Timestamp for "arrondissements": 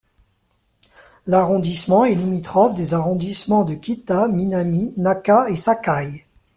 2.95-3.65